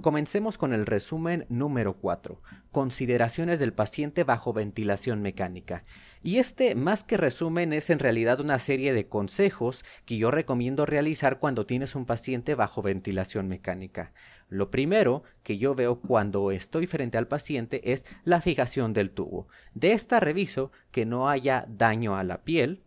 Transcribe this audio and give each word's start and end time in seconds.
Comencemos 0.00 0.56
con 0.56 0.72
el 0.72 0.86
resumen 0.86 1.44
número 1.50 1.94
4, 1.98 2.40
consideraciones 2.72 3.58
del 3.58 3.74
paciente 3.74 4.24
bajo 4.24 4.54
ventilación 4.54 5.20
mecánica. 5.20 5.82
Y 6.22 6.38
este, 6.38 6.74
más 6.74 7.04
que 7.04 7.18
resumen, 7.18 7.74
es 7.74 7.90
en 7.90 7.98
realidad 7.98 8.40
una 8.40 8.58
serie 8.58 8.94
de 8.94 9.08
consejos 9.08 9.84
que 10.06 10.16
yo 10.16 10.30
recomiendo 10.30 10.86
realizar 10.86 11.38
cuando 11.38 11.66
tienes 11.66 11.94
un 11.94 12.06
paciente 12.06 12.54
bajo 12.54 12.80
ventilación 12.80 13.48
mecánica. 13.48 14.12
Lo 14.48 14.70
primero 14.70 15.22
que 15.42 15.58
yo 15.58 15.74
veo 15.74 16.00
cuando 16.00 16.50
estoy 16.50 16.86
frente 16.86 17.18
al 17.18 17.28
paciente 17.28 17.92
es 17.92 18.06
la 18.24 18.40
fijación 18.40 18.94
del 18.94 19.10
tubo. 19.10 19.48
De 19.74 19.92
esta 19.92 20.18
reviso 20.18 20.72
que 20.92 21.04
no 21.04 21.28
haya 21.28 21.66
daño 21.68 22.16
a 22.16 22.24
la 22.24 22.42
piel, 22.42 22.80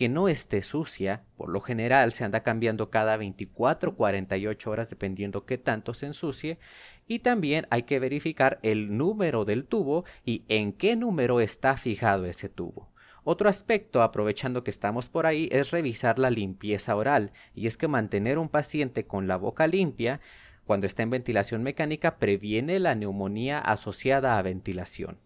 que 0.00 0.08
no 0.08 0.30
esté 0.30 0.62
sucia, 0.62 1.24
por 1.36 1.50
lo 1.50 1.60
general 1.60 2.12
se 2.12 2.24
anda 2.24 2.42
cambiando 2.42 2.88
cada 2.88 3.18
24 3.18 3.96
48 3.96 4.70
horas 4.70 4.88
dependiendo 4.88 5.44
qué 5.44 5.58
tanto 5.58 5.92
se 5.92 6.06
ensucie, 6.06 6.58
y 7.06 7.18
también 7.18 7.66
hay 7.68 7.82
que 7.82 7.98
verificar 7.98 8.60
el 8.62 8.96
número 8.96 9.44
del 9.44 9.66
tubo 9.66 10.06
y 10.24 10.46
en 10.48 10.72
qué 10.72 10.96
número 10.96 11.42
está 11.42 11.76
fijado 11.76 12.24
ese 12.24 12.48
tubo. 12.48 12.88
Otro 13.24 13.50
aspecto, 13.50 14.00
aprovechando 14.00 14.64
que 14.64 14.70
estamos 14.70 15.10
por 15.10 15.26
ahí, 15.26 15.50
es 15.52 15.70
revisar 15.70 16.18
la 16.18 16.30
limpieza 16.30 16.96
oral, 16.96 17.32
y 17.54 17.66
es 17.66 17.76
que 17.76 17.86
mantener 17.86 18.38
un 18.38 18.48
paciente 18.48 19.04
con 19.04 19.28
la 19.28 19.36
boca 19.36 19.66
limpia 19.66 20.22
cuando 20.64 20.86
está 20.86 21.02
en 21.02 21.10
ventilación 21.10 21.62
mecánica 21.62 22.16
previene 22.16 22.78
la 22.78 22.94
neumonía 22.94 23.58
asociada 23.58 24.38
a 24.38 24.42
ventilación. 24.42 25.18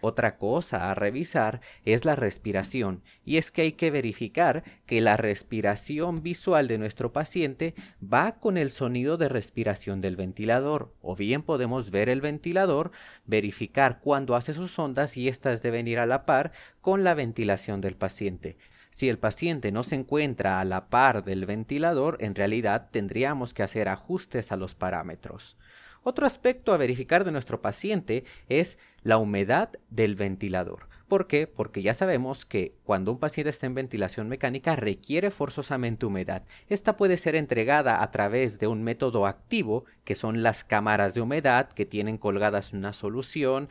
Otra 0.00 0.36
cosa 0.36 0.90
a 0.90 0.94
revisar 0.94 1.60
es 1.84 2.04
la 2.04 2.16
respiración, 2.16 3.02
y 3.24 3.36
es 3.36 3.50
que 3.50 3.62
hay 3.62 3.72
que 3.72 3.90
verificar 3.90 4.64
que 4.86 5.00
la 5.00 5.16
respiración 5.16 6.22
visual 6.22 6.68
de 6.68 6.78
nuestro 6.78 7.12
paciente 7.12 7.74
va 8.02 8.32
con 8.32 8.56
el 8.56 8.70
sonido 8.70 9.16
de 9.16 9.28
respiración 9.28 10.00
del 10.00 10.16
ventilador, 10.16 10.94
o 11.02 11.16
bien 11.16 11.42
podemos 11.42 11.90
ver 11.90 12.08
el 12.08 12.20
ventilador, 12.20 12.92
verificar 13.26 14.00
cuándo 14.00 14.36
hace 14.36 14.54
sus 14.54 14.78
ondas 14.78 15.16
y 15.16 15.28
éstas 15.28 15.62
deben 15.62 15.88
ir 15.88 15.98
a 15.98 16.06
la 16.06 16.24
par 16.24 16.52
con 16.80 17.04
la 17.04 17.14
ventilación 17.14 17.80
del 17.80 17.96
paciente. 17.96 18.56
Si 18.90 19.08
el 19.08 19.18
paciente 19.18 19.70
no 19.70 19.84
se 19.84 19.94
encuentra 19.94 20.60
a 20.60 20.64
la 20.64 20.88
par 20.88 21.24
del 21.24 21.46
ventilador, 21.46 22.16
en 22.20 22.34
realidad 22.34 22.88
tendríamos 22.90 23.54
que 23.54 23.62
hacer 23.62 23.88
ajustes 23.88 24.50
a 24.50 24.56
los 24.56 24.74
parámetros. 24.74 25.56
Otro 26.02 26.26
aspecto 26.26 26.72
a 26.72 26.78
verificar 26.78 27.24
de 27.24 27.32
nuestro 27.32 27.60
paciente 27.60 28.24
es 28.48 28.78
la 29.02 29.18
humedad 29.18 29.70
del 29.90 30.14
ventilador. 30.14 30.88
¿Por 31.08 31.26
qué? 31.26 31.46
Porque 31.46 31.82
ya 31.82 31.92
sabemos 31.92 32.46
que 32.46 32.74
cuando 32.84 33.10
un 33.12 33.18
paciente 33.18 33.50
está 33.50 33.66
en 33.66 33.74
ventilación 33.74 34.28
mecánica 34.28 34.76
requiere 34.76 35.30
forzosamente 35.30 36.06
humedad. 36.06 36.44
Esta 36.68 36.96
puede 36.96 37.16
ser 37.16 37.34
entregada 37.34 38.02
a 38.02 38.10
través 38.12 38.58
de 38.58 38.66
un 38.66 38.82
método 38.82 39.26
activo, 39.26 39.84
que 40.04 40.14
son 40.14 40.42
las 40.42 40.64
cámaras 40.64 41.12
de 41.14 41.20
humedad 41.20 41.68
que 41.68 41.84
tienen 41.84 42.16
colgadas 42.16 42.72
una 42.72 42.92
solución, 42.92 43.68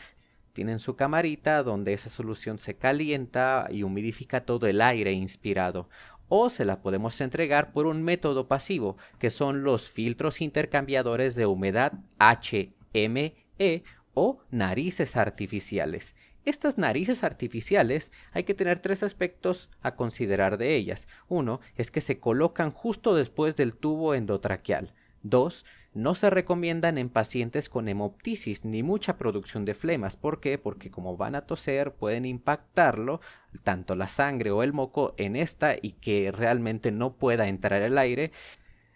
tienen 0.54 0.80
su 0.80 0.96
camarita 0.96 1.64
donde 1.64 1.94
esa 1.94 2.10
solución 2.10 2.60
se 2.60 2.76
calienta 2.76 3.68
y 3.72 3.84
humidifica 3.84 4.42
todo 4.42 4.68
el 4.68 4.82
aire 4.82 5.14
inspirado 5.14 5.88
o 6.30 6.50
se 6.50 6.64
la 6.64 6.82
podemos 6.82 7.20
entregar 7.20 7.74
por 7.74 7.88
un 7.88 8.04
método 8.04 8.48
pasivo, 8.48 8.98
que 9.20 9.32
son 9.32 9.64
los 9.64 9.90
filtros 9.90 10.42
intercambiadores 10.42 11.36
de 11.36 11.46
humedad 11.46 11.94
HME 12.20 13.84
o 14.14 14.42
narices 14.50 15.18
artificiales. 15.18 16.16
Estas 16.46 16.78
narices 16.78 17.24
artificiales 17.24 18.12
hay 18.32 18.44
que 18.44 18.54
tener 18.54 18.80
tres 18.80 19.04
aspectos 19.04 19.70
a 19.82 19.96
considerar 19.96 20.58
de 20.58 20.76
ellas. 20.76 21.08
Uno 21.28 21.60
es 21.76 21.92
que 21.92 22.02
se 22.02 22.20
colocan 22.20 22.72
justo 22.72 23.14
después 23.14 23.56
del 23.56 23.74
tubo 23.74 24.16
endotraqueal. 24.16 24.94
Dos, 25.22 25.66
no 25.94 26.16
se 26.16 26.30
recomiendan 26.30 26.98
en 26.98 27.10
pacientes 27.10 27.70
con 27.70 27.88
hemoptisis 27.88 28.64
ni 28.66 28.84
mucha 28.84 29.18
producción 29.18 29.66
de 29.66 29.74
flemas. 29.74 30.16
¿Por 30.16 30.40
qué? 30.40 30.58
Porque 30.58 30.92
como 30.92 31.18
van 31.18 31.36
a 31.36 31.42
toser 31.42 31.94
pueden 31.94 32.26
impactarlo 32.26 33.22
tanto 33.64 33.96
la 33.96 34.08
sangre 34.08 34.52
o 34.52 34.64
el 34.64 34.74
moco 34.74 35.14
en 35.18 35.36
esta 35.36 35.76
y 35.82 35.94
que 35.94 36.32
realmente 36.32 36.92
no 36.92 37.14
pueda 37.14 37.48
entrar 37.48 37.82
el 37.82 37.98
aire. 37.98 38.32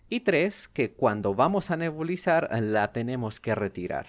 Y 0.09 0.21
tres, 0.21 0.67
que 0.67 0.91
cuando 0.91 1.33
vamos 1.33 1.71
a 1.71 1.77
nebulizar 1.77 2.49
la 2.61 2.91
tenemos 2.91 3.39
que 3.39 3.55
retirar. 3.55 4.05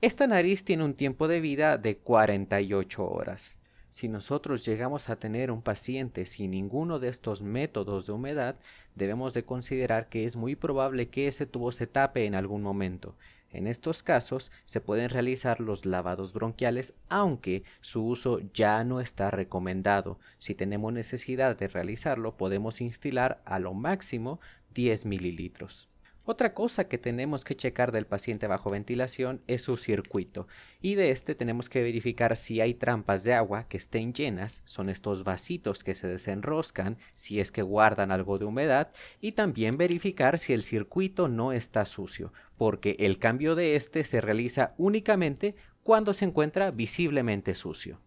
Esta 0.00 0.26
nariz 0.26 0.64
tiene 0.64 0.84
un 0.84 0.94
tiempo 0.94 1.26
de 1.26 1.40
vida 1.40 1.76
de 1.78 1.96
48 1.96 3.04
horas. 3.04 3.57
Si 3.98 4.06
nosotros 4.06 4.64
llegamos 4.64 5.08
a 5.08 5.16
tener 5.16 5.50
un 5.50 5.60
paciente 5.60 6.24
sin 6.24 6.52
ninguno 6.52 7.00
de 7.00 7.08
estos 7.08 7.42
métodos 7.42 8.06
de 8.06 8.12
humedad, 8.12 8.54
debemos 8.94 9.34
de 9.34 9.44
considerar 9.44 10.08
que 10.08 10.24
es 10.24 10.36
muy 10.36 10.54
probable 10.54 11.08
que 11.08 11.26
ese 11.26 11.46
tubo 11.46 11.72
se 11.72 11.88
tape 11.88 12.24
en 12.24 12.36
algún 12.36 12.62
momento. 12.62 13.16
En 13.50 13.66
estos 13.66 14.04
casos 14.04 14.52
se 14.66 14.80
pueden 14.80 15.10
realizar 15.10 15.58
los 15.58 15.84
lavados 15.84 16.32
bronquiales, 16.32 16.94
aunque 17.08 17.64
su 17.80 18.06
uso 18.06 18.38
ya 18.54 18.84
no 18.84 19.00
está 19.00 19.32
recomendado. 19.32 20.20
Si 20.38 20.54
tenemos 20.54 20.92
necesidad 20.92 21.58
de 21.58 21.66
realizarlo, 21.66 22.36
podemos 22.36 22.80
instilar 22.80 23.42
a 23.44 23.58
lo 23.58 23.74
máximo 23.74 24.38
10 24.74 25.06
mililitros. 25.06 25.88
Otra 26.30 26.52
cosa 26.52 26.88
que 26.88 26.98
tenemos 26.98 27.42
que 27.42 27.56
checar 27.56 27.90
del 27.90 28.04
paciente 28.04 28.46
bajo 28.46 28.68
ventilación 28.68 29.40
es 29.46 29.62
su 29.62 29.78
circuito 29.78 30.46
y 30.82 30.94
de 30.94 31.10
este 31.10 31.34
tenemos 31.34 31.70
que 31.70 31.82
verificar 31.82 32.36
si 32.36 32.60
hay 32.60 32.74
trampas 32.74 33.24
de 33.24 33.32
agua 33.32 33.66
que 33.66 33.78
estén 33.78 34.12
llenas, 34.12 34.60
son 34.66 34.90
estos 34.90 35.24
vasitos 35.24 35.82
que 35.82 35.94
se 35.94 36.06
desenroscan 36.06 36.98
si 37.14 37.40
es 37.40 37.50
que 37.50 37.62
guardan 37.62 38.12
algo 38.12 38.36
de 38.36 38.44
humedad 38.44 38.90
y 39.22 39.32
también 39.32 39.78
verificar 39.78 40.36
si 40.36 40.52
el 40.52 40.64
circuito 40.64 41.28
no 41.28 41.52
está 41.52 41.86
sucio, 41.86 42.34
porque 42.58 42.96
el 42.98 43.18
cambio 43.18 43.54
de 43.54 43.74
este 43.74 44.04
se 44.04 44.20
realiza 44.20 44.74
únicamente 44.76 45.54
cuando 45.82 46.12
se 46.12 46.26
encuentra 46.26 46.70
visiblemente 46.70 47.54
sucio. 47.54 48.02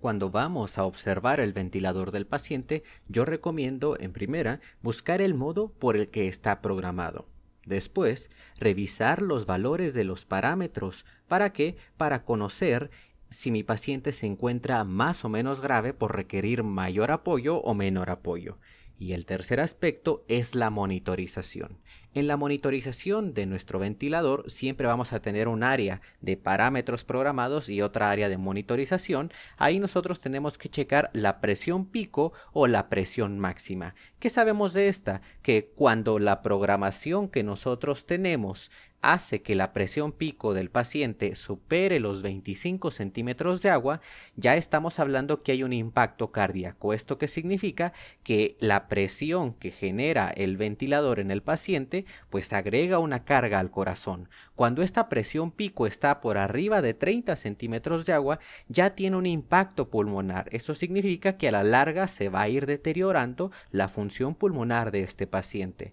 Cuando 0.00 0.28
vamos 0.28 0.76
a 0.76 0.82
observar 0.82 1.38
el 1.38 1.52
ventilador 1.52 2.10
del 2.10 2.26
paciente, 2.26 2.82
yo 3.06 3.24
recomiendo 3.24 3.96
en 3.96 4.12
primera 4.12 4.58
buscar 4.82 5.20
el 5.22 5.34
modo 5.34 5.68
por 5.68 5.96
el 5.96 6.08
que 6.08 6.26
está 6.26 6.60
programado. 6.62 7.28
Después, 7.70 8.30
revisar 8.58 9.22
los 9.22 9.46
valores 9.46 9.94
de 9.94 10.02
los 10.02 10.24
parámetros. 10.24 11.06
¿Para 11.28 11.52
qué? 11.52 11.76
Para 11.96 12.24
conocer 12.24 12.90
si 13.28 13.52
mi 13.52 13.62
paciente 13.62 14.12
se 14.12 14.26
encuentra 14.26 14.82
más 14.82 15.24
o 15.24 15.28
menos 15.28 15.60
grave 15.60 15.94
por 15.94 16.16
requerir 16.16 16.64
mayor 16.64 17.12
apoyo 17.12 17.58
o 17.58 17.72
menor 17.74 18.10
apoyo. 18.10 18.58
Y 19.00 19.14
el 19.14 19.24
tercer 19.24 19.60
aspecto 19.60 20.26
es 20.28 20.54
la 20.54 20.68
monitorización. 20.68 21.78
En 22.12 22.26
la 22.26 22.36
monitorización 22.36 23.32
de 23.32 23.46
nuestro 23.46 23.78
ventilador 23.78 24.50
siempre 24.50 24.86
vamos 24.86 25.14
a 25.14 25.22
tener 25.22 25.48
un 25.48 25.62
área 25.62 26.02
de 26.20 26.36
parámetros 26.36 27.02
programados 27.04 27.70
y 27.70 27.80
otra 27.80 28.10
área 28.10 28.28
de 28.28 28.36
monitorización. 28.36 29.32
Ahí 29.56 29.80
nosotros 29.80 30.20
tenemos 30.20 30.58
que 30.58 30.68
checar 30.68 31.08
la 31.14 31.40
presión 31.40 31.86
pico 31.86 32.34
o 32.52 32.66
la 32.66 32.90
presión 32.90 33.38
máxima. 33.38 33.94
¿Qué 34.18 34.28
sabemos 34.28 34.74
de 34.74 34.88
esta? 34.88 35.22
Que 35.40 35.72
cuando 35.74 36.18
la 36.18 36.42
programación 36.42 37.30
que 37.30 37.42
nosotros 37.42 38.04
tenemos 38.04 38.70
hace 39.02 39.42
que 39.42 39.54
la 39.54 39.72
presión 39.72 40.12
pico 40.12 40.54
del 40.54 40.70
paciente 40.70 41.34
supere 41.34 42.00
los 42.00 42.22
25 42.22 42.90
centímetros 42.90 43.62
de 43.62 43.70
agua, 43.70 44.00
ya 44.36 44.56
estamos 44.56 44.98
hablando 44.98 45.42
que 45.42 45.52
hay 45.52 45.62
un 45.62 45.72
impacto 45.72 46.32
cardíaco. 46.32 46.92
¿Esto 46.92 47.18
qué 47.18 47.28
significa? 47.28 47.92
Que 48.22 48.56
la 48.60 48.88
presión 48.88 49.54
que 49.54 49.70
genera 49.70 50.30
el 50.30 50.56
ventilador 50.56 51.18
en 51.20 51.30
el 51.30 51.42
paciente 51.42 52.04
pues 52.28 52.52
agrega 52.52 52.98
una 52.98 53.24
carga 53.24 53.58
al 53.58 53.70
corazón. 53.70 54.28
Cuando 54.54 54.82
esta 54.82 55.08
presión 55.08 55.50
pico 55.50 55.86
está 55.86 56.20
por 56.20 56.36
arriba 56.36 56.82
de 56.82 56.94
30 56.94 57.36
centímetros 57.36 58.06
de 58.06 58.12
agua, 58.12 58.38
ya 58.68 58.94
tiene 58.94 59.16
un 59.16 59.26
impacto 59.26 59.88
pulmonar. 59.88 60.48
Esto 60.52 60.74
significa 60.74 61.36
que 61.36 61.48
a 61.48 61.52
la 61.52 61.64
larga 61.64 62.08
se 62.08 62.28
va 62.28 62.42
a 62.42 62.48
ir 62.48 62.66
deteriorando 62.66 63.50
la 63.70 63.88
función 63.88 64.34
pulmonar 64.34 64.90
de 64.90 65.02
este 65.02 65.26
paciente. 65.26 65.92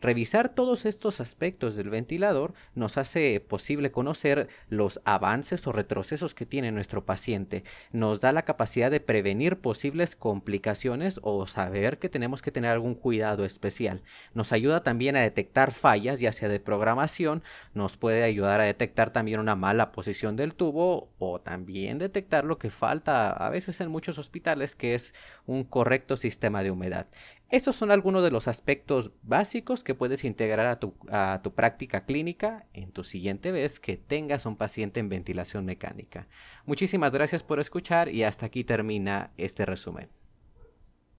Revisar 0.00 0.48
todos 0.48 0.86
estos 0.86 1.20
aspectos 1.20 1.74
del 1.74 1.90
ventilador 1.90 2.54
nos 2.74 2.96
hace 2.96 3.38
posible 3.38 3.90
conocer 3.90 4.48
los 4.70 5.02
avances 5.04 5.66
o 5.66 5.72
retrocesos 5.72 6.34
que 6.34 6.46
tiene 6.46 6.72
nuestro 6.72 7.04
paciente, 7.04 7.64
nos 7.92 8.22
da 8.22 8.32
la 8.32 8.46
capacidad 8.46 8.90
de 8.90 9.00
prevenir 9.00 9.58
posibles 9.58 10.16
complicaciones 10.16 11.20
o 11.22 11.46
saber 11.46 11.98
que 11.98 12.08
tenemos 12.08 12.40
que 12.40 12.50
tener 12.50 12.70
algún 12.70 12.94
cuidado 12.94 13.44
especial. 13.44 14.02
Nos 14.32 14.52
ayuda 14.52 14.82
también 14.82 15.16
a 15.16 15.20
detectar 15.20 15.70
fallas, 15.70 16.18
ya 16.18 16.32
sea 16.32 16.48
de 16.48 16.60
programación, 16.60 17.42
nos 17.74 17.98
puede 17.98 18.22
ayudar 18.22 18.62
a 18.62 18.64
detectar 18.64 19.10
también 19.10 19.38
una 19.38 19.54
mala 19.54 19.92
posición 19.92 20.34
del 20.34 20.54
tubo 20.54 21.10
o 21.18 21.42
también 21.42 21.98
detectar 21.98 22.44
lo 22.46 22.58
que 22.58 22.70
falta 22.70 23.32
a 23.32 23.50
veces 23.50 23.82
en 23.82 23.90
muchos 23.90 24.16
hospitales, 24.16 24.76
que 24.76 24.94
es 24.94 25.14
un 25.44 25.64
correcto 25.64 26.16
sistema 26.16 26.62
de 26.62 26.70
humedad. 26.70 27.06
Estos 27.50 27.74
son 27.74 27.90
algunos 27.90 28.22
de 28.22 28.30
los 28.30 28.46
aspectos 28.46 29.10
básicos 29.22 29.82
que 29.82 29.96
puedes 29.96 30.24
integrar 30.24 30.66
a 30.66 30.78
tu, 30.78 31.54
práctica 31.54 32.04
clínica 32.04 32.66
en 32.72 32.92
tu 32.92 33.02
siguiente 33.02 33.50
vez 33.50 33.80
que 33.80 33.96
tengas 33.96 34.46
un 34.46 34.56
paciente 34.56 35.00
en 35.00 35.08
ventilación 35.08 35.64
mecánica. 35.64 36.28
Muchísimas 36.64 37.10
gracias 37.10 37.42
por 37.42 37.58
escuchar 37.58 38.08
y 38.08 38.22
hasta 38.22 38.46
aquí 38.46 38.62
termina 38.62 39.32
este 39.36 39.66
resumen. 39.66 40.19